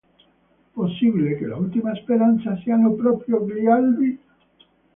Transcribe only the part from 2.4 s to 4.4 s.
siano proprio gli albi?